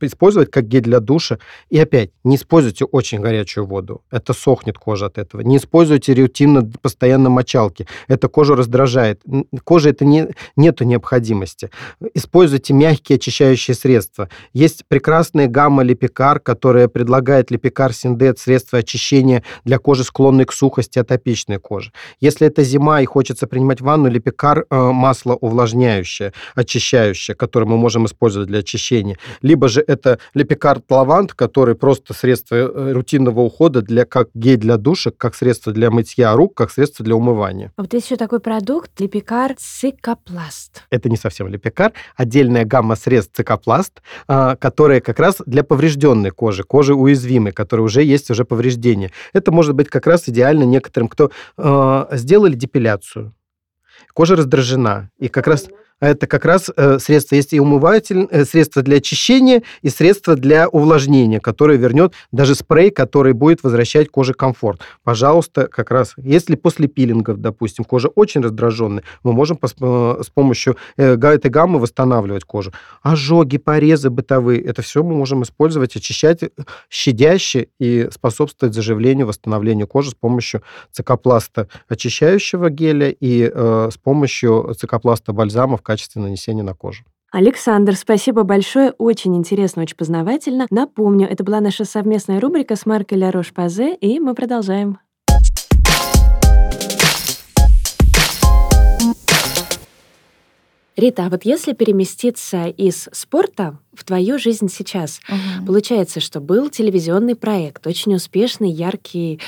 [0.00, 1.38] использовать как гель для душа.
[1.68, 5.42] И опять, не используйте очень горячую воду, это сохнет кожа от этого.
[5.42, 9.20] Не используйте рутинно, постоянно мочалки, это кожу раздражает.
[9.64, 11.70] Кожа это не, нету необходимости.
[12.14, 14.28] Используйте мягкие очищающие средства.
[14.52, 20.98] Есть прекрасная гамма Липикар, которая предлагает Липикар Синдет средства очищения для кожи, склонной к сухости,
[20.98, 21.92] атопичной кожи.
[22.20, 28.06] Если это зима и хочется принимать ванну, Lipikar э, масло увлажняющее, очищающее, которое мы можем
[28.06, 29.18] использовать для очищения.
[29.42, 34.76] Либо же это Lipikar Lavant, который просто средство э, рутинного ухода для как гель для
[34.76, 37.72] душа, как средство для мытья рук, как средство для умывания.
[37.76, 40.84] Вот есть еще такой продукт Lipikar Cicaplast.
[40.90, 46.62] Это не совсем Lipikar, отдельная гамма средств Cicaplast, а, которые как раз для поврежденной кожи,
[46.62, 49.10] кожи уязвимой, которой уже есть уже повреждение.
[49.32, 53.34] Это может быть как раз идеально некоторым, кто э, сделали депиляцию,
[54.14, 55.68] кожа раздражена, и как раз
[56.00, 60.68] это как раз э, средство, есть и умыватель, э, средство для очищения, и средство для
[60.68, 64.80] увлажнения, которое вернет даже спрей, который будет возвращать коже комфорт.
[65.02, 70.76] Пожалуйста, как раз, если после пилингов, допустим, кожа очень раздраженная, мы можем э, с помощью
[70.96, 72.72] этой гаммы восстанавливать кожу.
[73.02, 76.40] Ожоги, порезы бытовые, это все мы можем использовать, очищать
[76.88, 84.74] щадяще и способствовать заживлению, восстановлению кожи с помощью цикопласта очищающего геля и э, с помощью
[84.78, 87.04] цикопласта бальзамов, качестве нанесения на кожу.
[87.30, 88.92] Александр, спасибо большое.
[88.98, 90.66] Очень интересно, очень познавательно.
[90.70, 94.98] Напомню, это была наша совместная рубрика с Маркой Ля Рош-Пазе, и мы продолжаем.
[100.98, 105.66] Рита, а вот если переместиться из спорта в твою жизнь сейчас, угу.
[105.66, 109.38] получается, что был телевизионный проект, очень успешный, яркий,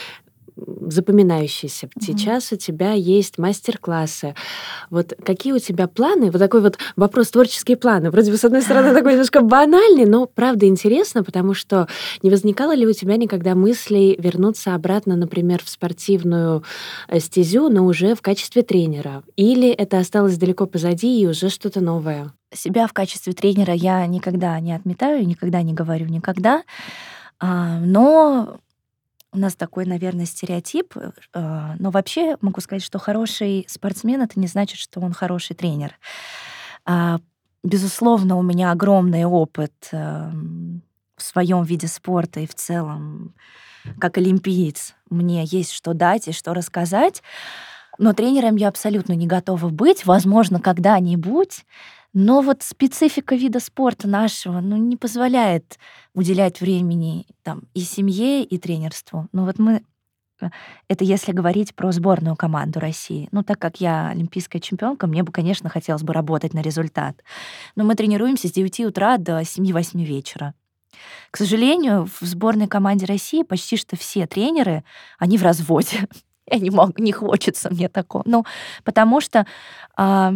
[0.67, 1.87] запоминающийся.
[1.87, 2.05] Mm-hmm.
[2.05, 4.35] Сейчас у тебя есть мастер-классы.
[4.91, 6.31] Вот какие у тебя планы?
[6.31, 8.11] Вот такой вот вопрос, творческие планы.
[8.11, 11.89] Вроде бы, с одной стороны, такой немножко банальный, но правда интересно, потому что
[12.23, 16.65] не возникало ли у тебя никогда мыслей вернуться обратно, например, в спортивную
[17.09, 19.23] э, стезю, но уже в качестве тренера?
[19.37, 22.33] Или это осталось далеко позади и уже что-то новое?
[22.53, 26.65] Себя в качестве тренера я никогда не отметаю, никогда не говорю никогда.
[27.39, 28.59] А, но
[29.33, 30.95] у нас такой, наверное, стереотип.
[31.35, 35.95] Э, но вообще могу сказать, что хороший спортсмен это не значит, что он хороший тренер.
[36.85, 37.19] А,
[37.63, 40.83] безусловно, у меня огромный опыт эм,
[41.17, 43.35] в своем виде спорта и в целом,
[43.99, 47.23] как олимпиец, мне есть что дать и что рассказать.
[47.99, 50.07] Но тренером я абсолютно не готова быть.
[50.07, 51.67] Возможно, когда-нибудь
[52.13, 55.79] но вот специфика вида спорта нашего ну, не позволяет
[56.15, 59.29] уделять времени там, и семье, и тренерству.
[59.33, 59.83] Ну вот мы
[60.41, 60.49] э,
[60.89, 63.29] это если говорить про сборную команду России.
[63.31, 67.23] Ну, так как я олимпийская чемпионка, мне бы, конечно, хотелось бы работать на результат.
[67.77, 70.55] Но мы тренируемся с 9 утра до 7-8 вечера.
[71.31, 74.83] К сожалению, в сборной команде России почти что все тренеры,
[75.19, 76.09] они в разводе.
[76.51, 78.25] Я не могу, не хочется мне такого.
[78.27, 78.45] Ну,
[78.83, 79.47] потому что
[79.97, 80.35] а,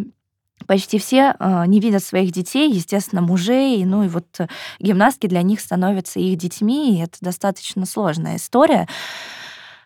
[0.67, 4.49] почти все э, не видят своих детей, естественно, мужей, ну и вот э,
[4.79, 8.89] гимнастки для них становятся их детьми, и это достаточно сложная история.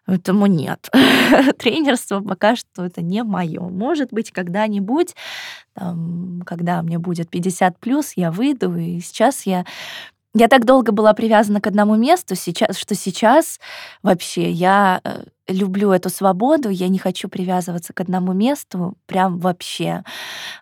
[0.07, 0.89] Поэтому нет.
[1.59, 3.61] Тренерство пока что это не мое.
[3.61, 5.15] Может быть, когда-нибудь,
[5.75, 9.67] там, когда мне будет 50 плюс, я выйду, и сейчас я
[10.35, 13.59] я так долго была привязана к одному месту, сейчас, что сейчас
[14.03, 20.05] вообще я э, люблю эту свободу, я не хочу привязываться к одному месту, прям вообще.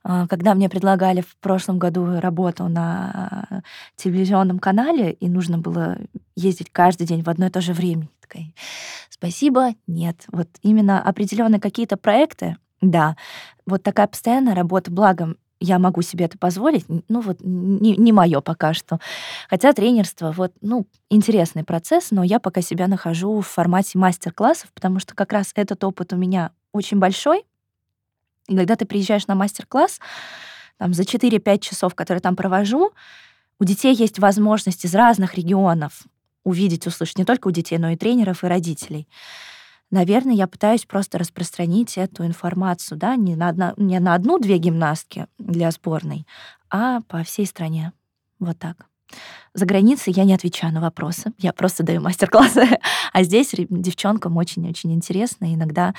[0.04, 3.62] А, когда мне предлагали в прошлом году работу на
[3.96, 5.98] телевизионном канале, и нужно было
[6.36, 8.52] ездить каждый день в одно и то же время, такая,
[9.10, 10.24] спасибо, нет.
[10.30, 13.16] Вот именно определенные какие-то проекты, да,
[13.66, 18.40] вот такая постоянная работа, благом я могу себе это позволить, ну вот не, не мое
[18.40, 19.00] пока что.
[19.48, 24.98] Хотя тренерство, вот, ну, интересный процесс, но я пока себя нахожу в формате мастер-классов, потому
[24.98, 27.44] что как раз этот опыт у меня очень большой.
[28.48, 30.00] И когда ты приезжаешь на мастер-класс,
[30.78, 32.92] там, за 4-5 часов, которые там провожу,
[33.58, 36.04] у детей есть возможность из разных регионов
[36.44, 39.08] увидеть, услышать не только у детей, но и тренеров, и родителей
[39.90, 45.26] наверное, я пытаюсь просто распространить эту информацию, да, не на, одно, не на одну-две гимнастки
[45.38, 46.26] для сборной,
[46.70, 47.92] а по всей стране.
[48.38, 48.86] Вот так.
[49.54, 52.66] За границей я не отвечаю на вопросы, я просто даю мастер-классы.
[53.12, 55.54] А здесь девчонкам очень-очень интересно.
[55.54, 55.94] Иногда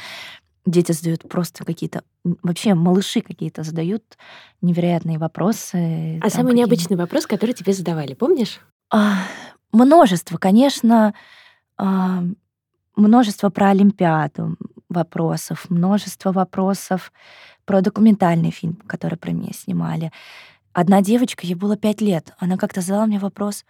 [0.68, 2.04] дети задают просто какие-то,
[2.44, 4.04] вообще малыши какие-то задают
[4.62, 6.20] невероятные вопросы.
[6.22, 8.60] А самый необычный вопрос, который тебе задавали, помнишь?
[8.92, 9.16] А,
[9.72, 11.16] множество, конечно.
[11.78, 12.24] А,
[12.98, 14.58] множество про Олимпиаду
[14.90, 17.14] вопросов, множество вопросов
[17.66, 20.12] про документальный фильм, который про меня снимали.
[20.74, 23.66] Одна девочка, ей было пять лет, она как-то задала мне вопрос,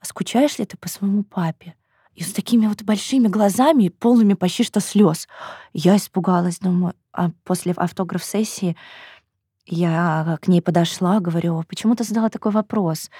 [0.00, 1.74] а скучаешь ли ты по своему папе?
[2.14, 5.28] И с такими вот большими глазами, полными почти что слез.
[5.72, 8.76] Я испугалась, думаю, а после автограф-сессии
[9.66, 13.10] я к ней подошла, говорю, почему ты задала такой вопрос?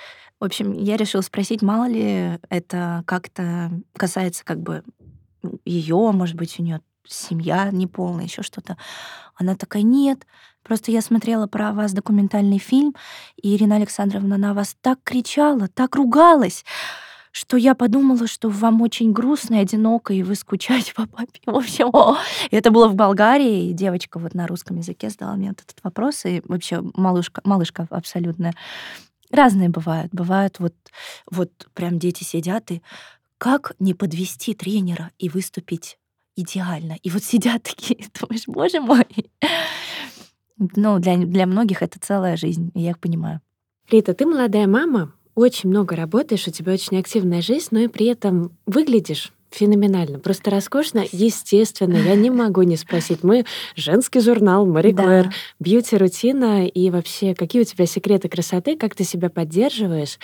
[0.40, 4.82] В общем, я решила спросить, мало ли это как-то касается как бы
[5.64, 8.76] ее, может быть, у нее семья неполная, еще что-то.
[9.34, 10.26] Она такая, нет,
[10.62, 12.94] просто я смотрела про вас документальный фильм,
[13.40, 16.64] и Ирина Александровна на вас так кричала, так ругалась,
[17.32, 21.40] что я подумала, что вам очень грустно и одиноко, и вы скучаете по папе.
[21.46, 22.18] В общем, о,
[22.50, 26.42] это было в Болгарии, и девочка вот на русском языке задала мне этот вопрос, и
[26.44, 28.52] вообще малышка, малышка абсолютно
[29.30, 30.12] разные бывают.
[30.12, 30.74] Бывают вот,
[31.30, 32.82] вот прям дети сидят и
[33.42, 35.98] как не подвести тренера и выступить
[36.36, 36.96] идеально.
[37.02, 39.04] И вот сидят такие, думаешь, боже мой.
[40.76, 43.40] Ну, для, для многих это целая жизнь, я их понимаю.
[43.90, 48.06] Рита, ты молодая мама, очень много работаешь, у тебя очень активная жизнь, но и при
[48.06, 51.96] этом выглядишь феноменально, просто роскошно, естественно.
[51.96, 53.24] Я не могу не спросить.
[53.24, 55.32] Мы женский журнал Мари да.
[55.58, 60.20] бьюти-рутина и вообще какие у тебя секреты красоты, как ты себя поддерживаешь.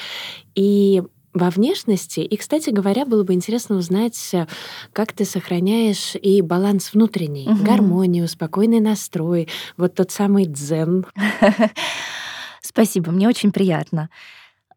[0.54, 1.02] И
[1.38, 2.20] во внешности.
[2.20, 4.46] И, кстати говоря, было бы интересно узнать, э,
[4.92, 7.64] как ты сохраняешь и баланс внутренний, угу.
[7.64, 11.06] гармонию, спокойный настрой, вот тот самый дзен.
[12.60, 14.10] Спасибо, мне очень приятно.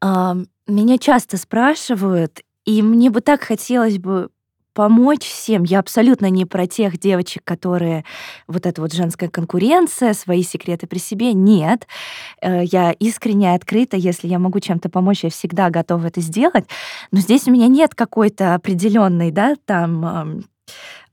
[0.02, 4.30] Меня часто спрашивают, и мне бы так хотелось бы
[4.73, 5.63] помочь всем.
[5.63, 8.05] Я абсолютно не про тех девочек, которые
[8.47, 11.34] вот эта вот женская конкуренция, свои секреты при себе.
[11.34, 11.88] Нет.
[12.41, 13.97] Э, я искренне открыта.
[13.97, 16.65] Если я могу чем-то помочь, я всегда готова это сделать.
[17.12, 20.43] Но здесь у меня нет какой-то определенной, да, там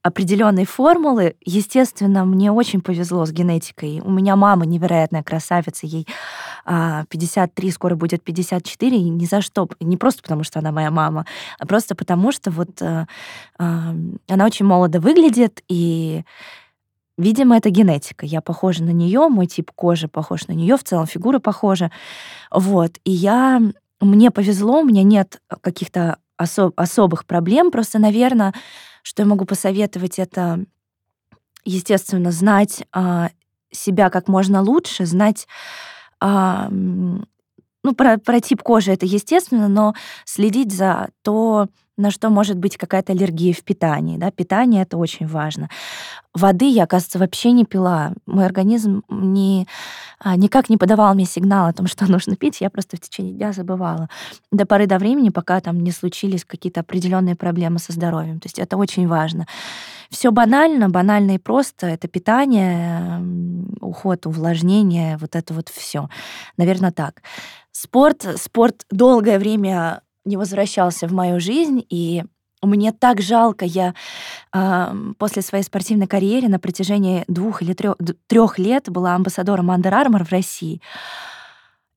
[0.03, 1.37] определенной формулы.
[1.45, 4.01] Естественно, мне очень повезло с генетикой.
[4.01, 6.07] У меня мама невероятная красавица, ей
[6.65, 10.91] 53, а, скоро будет 54, и ни за что, не просто потому, что она моя
[10.91, 11.27] мама,
[11.59, 13.07] а просто потому, что вот э,
[13.59, 16.25] она очень молодо выглядит, и
[17.19, 18.25] Видимо, это генетика.
[18.25, 21.91] Я похожа на нее, мой тип кожи похож на нее, в целом фигура похожа.
[22.51, 22.93] Вот.
[23.05, 23.61] И я...
[24.01, 27.71] Мне повезло, у меня нет каких-то особ, особых проблем.
[27.71, 28.55] Просто, наверное,
[29.03, 30.65] что я могу посоветовать, это,
[31.65, 33.31] естественно, знать а,
[33.71, 35.47] себя как можно лучше, знать
[37.85, 42.77] ну, про, про тип кожи это естественно, но следить за то, на что может быть
[42.77, 44.17] какая-то аллергия в питании.
[44.17, 44.31] Да?
[44.31, 45.69] Питание— это очень важно.
[46.33, 48.13] Воды я, оказывается, вообще не пила.
[48.25, 49.67] Мой организм не,
[50.21, 52.61] а, никак не подавал мне сигнал о том, что нужно пить.
[52.61, 54.09] Я просто в течение дня забывала.
[54.53, 58.39] До поры до времени, пока там не случились какие-то определенные проблемы со здоровьем.
[58.39, 59.47] То есть это очень важно.
[60.09, 61.87] Все банально, банально и просто.
[61.87, 63.21] Это питание,
[63.81, 66.09] уход, увлажнение, вот это вот все.
[66.57, 67.23] Наверное, так.
[67.81, 72.25] Спорт, спорт долгое время не возвращался в мою жизнь, и
[72.61, 73.95] мне так жалко, я
[74.53, 80.25] э, после своей спортивной карьеры на протяжении двух или трех, лет была амбассадором Under Armour
[80.25, 80.83] в России.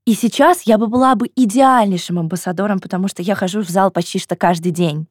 [0.05, 4.19] И сейчас я бы была бы идеальнейшим амбассадором, потому что я хожу в зал почти
[4.19, 5.07] что каждый день.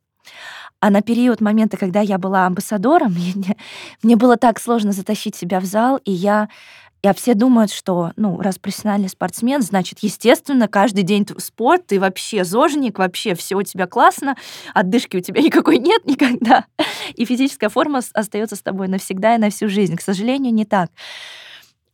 [0.79, 3.57] А на период момента, когда я была амбассадором, мне,
[4.05, 6.49] мне было так сложно затащить себя в зал, и я
[7.03, 12.45] а все думают, что, ну, раз профессиональный спортсмен, значит, естественно, каждый день спорт, ты вообще
[12.45, 14.37] зожник, вообще все у тебя классно,
[14.75, 16.67] отдышки у тебя никакой нет никогда.
[17.15, 19.97] и физическая форма остается с тобой навсегда и на всю жизнь.
[19.97, 20.91] К сожалению, не так.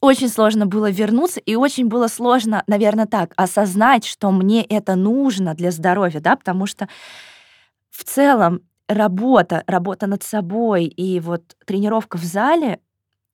[0.00, 5.54] Очень сложно было вернуться, и очень было сложно, наверное, так, осознать, что мне это нужно
[5.54, 6.88] для здоровья, да, потому что
[7.90, 12.80] в целом работа, работа над собой и вот тренировка в зале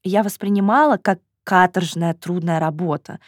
[0.05, 3.19] я воспринимала как каторжная, трудная работа.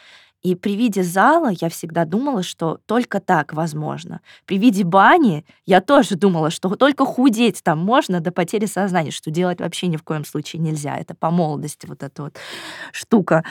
[0.42, 4.20] И при виде зала я всегда думала, что только так возможно.
[4.44, 9.30] При виде бани я тоже думала, что только худеть там можно до потери сознания, что
[9.30, 10.96] делать вообще ни в коем случае нельзя.
[10.98, 12.36] Это по молодости вот эта вот
[12.92, 13.42] штука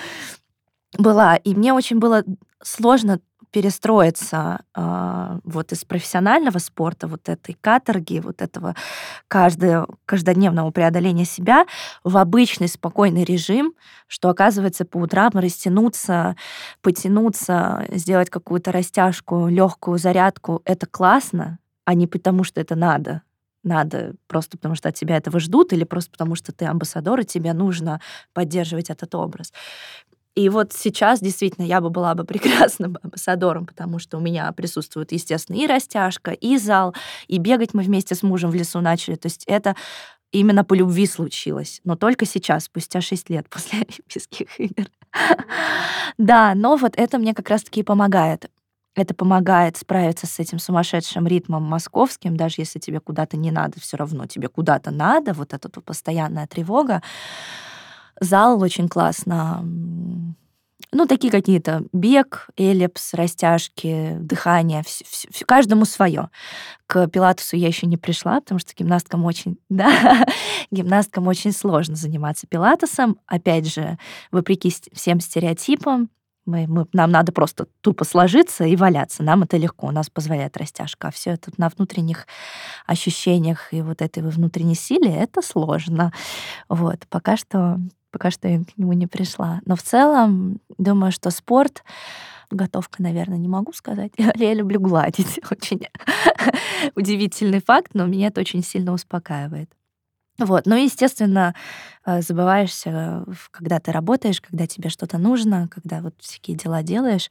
[0.97, 1.35] была.
[1.37, 2.23] И мне очень было
[2.61, 3.19] сложно
[3.53, 8.75] перестроиться э, вот из профессионального спорта, вот этой каторги, вот этого
[9.27, 11.67] каждого, каждодневного преодоления себя
[12.03, 13.73] в обычный спокойный режим,
[14.07, 16.35] что оказывается по утрам растянуться,
[16.81, 23.21] потянуться, сделать какую-то растяжку, легкую зарядку, это классно, а не потому, что это надо
[23.63, 27.25] надо просто потому, что от тебя этого ждут, или просто потому, что ты амбассадор, и
[27.25, 28.01] тебе нужно
[28.33, 29.53] поддерживать этот образ.
[30.35, 35.11] И вот сейчас действительно я бы была бы прекрасным амбассадором, потому что у меня присутствует,
[35.11, 36.95] естественно, и растяжка, и зал,
[37.27, 39.15] и бегать мы вместе с мужем в лесу начали.
[39.15, 39.75] То есть это
[40.31, 41.79] именно по любви случилось.
[41.83, 44.87] Но только сейчас, спустя 6 лет после Олимпийских игр.
[46.17, 48.51] Да, но вот это мне как раз-таки помогает.
[48.95, 53.97] Это помогает справиться с этим сумасшедшим ритмом московским, даже если тебе куда-то не надо, все
[53.97, 57.01] равно тебе куда-то надо, вот эта постоянная тревога.
[58.23, 59.63] Зал очень классно.
[60.95, 66.29] Ну, такие какие-то бег, эллипс, растяжки, дыхание, вс- вс- каждому свое.
[66.85, 70.25] К пилатесу я еще не пришла, потому что гимнасткам очень, да,
[70.69, 73.17] гимнасткам очень сложно заниматься пилатесом.
[73.25, 73.97] Опять же,
[74.31, 76.09] вопреки всем стереотипам,
[76.45, 79.23] мы, мы, нам надо просто тупо сложиться и валяться.
[79.23, 81.07] Нам это легко, у нас позволяет растяжка.
[81.07, 82.27] А все это на внутренних
[82.85, 86.11] ощущениях и вот этой внутренней силе это сложно.
[86.69, 87.79] Вот, пока что
[88.13, 89.59] пока что я к нему не пришла.
[89.65, 91.83] Но в целом, думаю, что спорт,
[92.51, 94.13] готовка, наверное, не могу сказать.
[94.35, 95.39] Я люблю гладить.
[95.51, 95.87] Очень
[96.95, 99.69] удивительный факт, но меня это очень сильно успокаивает.
[100.37, 100.65] Вот.
[100.65, 101.53] Ну, естественно,
[102.05, 107.29] э, забываешься, когда ты работаешь, когда тебе что-то нужно, когда вот всякие дела делаешь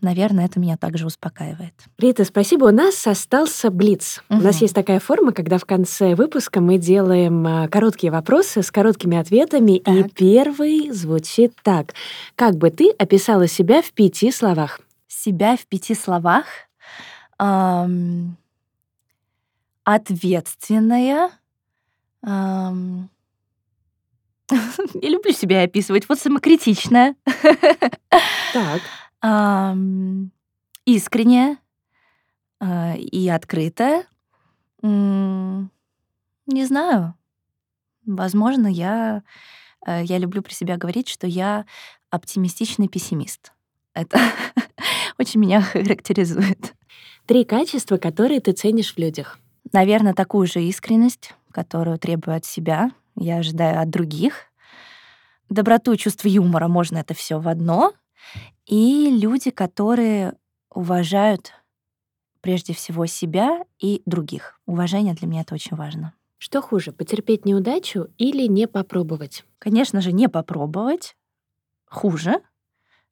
[0.00, 1.74] наверное, это меня также успокаивает.
[1.98, 2.66] Рита, спасибо.
[2.66, 4.22] У нас остался блиц.
[4.30, 4.40] Угу.
[4.40, 8.70] У нас есть такая форма, когда в конце выпуска мы делаем а, короткие вопросы с
[8.70, 9.78] короткими ответами.
[9.78, 9.94] Так.
[9.94, 11.92] И первый звучит так.
[12.34, 14.80] Как бы ты описала себя в пяти словах?
[15.06, 16.46] Себя в пяти словах?
[17.38, 18.38] Эм,
[19.84, 21.30] ответственная.
[22.22, 23.10] Эм,
[24.50, 26.08] я люблю себя описывать.
[26.08, 27.16] Вот самокритичная.
[28.54, 28.80] Так
[30.86, 31.58] искренняя
[32.60, 34.06] э, и открытая.
[34.82, 35.68] Не
[36.46, 37.14] знаю.
[38.06, 39.22] Возможно, я,
[39.84, 41.66] э, я люблю при себя говорить, что я
[42.10, 43.52] оптимистичный пессимист.
[43.94, 44.18] Это
[45.18, 46.74] очень меня характеризует.
[47.26, 49.40] Три качества, которые ты ценишь в людях.
[49.72, 54.44] Наверное, такую же искренность, которую требую от себя, я ожидаю от других.
[55.48, 57.92] Доброту и чувство юмора можно это все в одно
[58.66, 60.34] и люди, которые
[60.70, 61.52] уважают
[62.40, 64.60] прежде всего себя и других.
[64.66, 66.14] Уважение для меня это очень важно.
[66.38, 69.44] Что хуже, потерпеть неудачу или не попробовать?
[69.58, 71.16] Конечно же, не попробовать
[71.86, 72.42] хуже,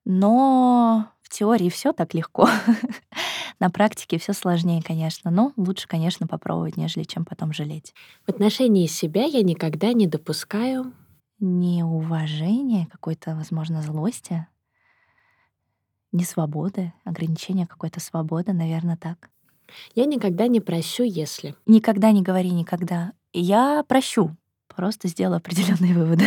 [0.04, 2.48] но в теории все так легко.
[3.60, 7.94] На практике все сложнее, конечно, но лучше, конечно, попробовать, нежели чем потом жалеть.
[8.26, 10.92] В отношении себя я никогда не допускаю
[11.40, 14.46] неуважения, какой-то, возможно, злости,
[16.14, 19.28] не свободы, ограничения какой-то свободы, наверное, так.
[19.94, 21.56] Я никогда не прощу, если.
[21.66, 23.12] Никогда не говори никогда.
[23.32, 24.34] Я прощу.
[24.68, 26.24] Просто сделаю определенные выводы.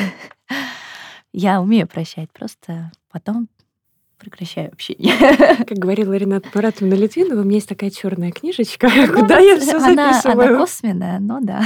[1.33, 3.49] Я умею прощать, просто потом
[4.17, 5.13] прекращаю общение.
[5.65, 9.79] Как говорила Рената Маратовна Литвинова, у меня есть такая черная книжечка, ну, куда я все
[9.79, 10.47] записываю.
[10.47, 11.61] Она косвенная, но да.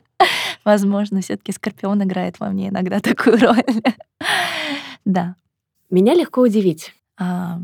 [0.64, 3.82] Возможно, все-таки Скорпион играет во мне иногда такую роль.
[5.04, 5.36] Да.
[5.90, 6.94] Меня легко удивить.
[7.18, 7.60] А,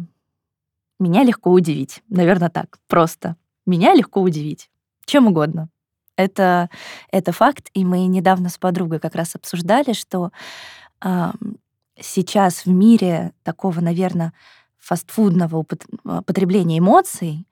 [0.99, 2.03] меня легко удивить.
[2.09, 2.79] Наверное, так.
[2.87, 3.37] Просто.
[3.67, 4.71] Меня легко удивить.
[5.07, 5.69] Чем угодно.
[6.17, 6.69] Это,
[7.11, 10.33] это факт, и мы недавно с подругой как раз обсуждали, что
[11.03, 11.31] э,
[11.99, 14.35] сейчас в мире такого, наверное,
[14.79, 15.65] фастфудного
[16.05, 17.47] а, потребления эмоций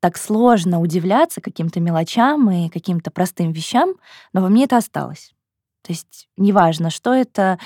[0.00, 3.94] так сложно удивляться каким-то мелочам и каким-то простым вещам,
[4.32, 5.32] но во мне это осталось.
[5.82, 7.58] То есть неважно, что это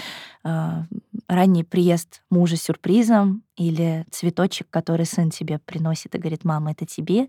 [0.42, 0.82] э,
[1.28, 7.28] ранний приезд мужа сюрпризом или цветочек, который сын тебе приносит и говорит, мама, это тебе.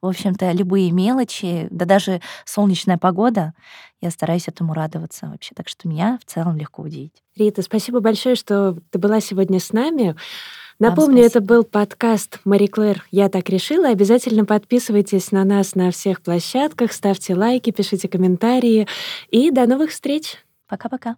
[0.00, 3.54] В общем-то, любые мелочи, да даже солнечная погода,
[4.00, 5.54] я стараюсь этому радоваться вообще.
[5.54, 7.22] Так что меня в целом легко удивить.
[7.36, 10.16] Рита, спасибо большое, что ты была сегодня с нами.
[10.78, 13.88] Напомню, это был подкаст Мари Клэр «Я так решила».
[13.88, 18.88] Обязательно подписывайтесь на нас на всех площадках, ставьте лайки, пишите комментарии.
[19.30, 20.36] И до новых встреч.
[20.68, 21.16] Пока-пока.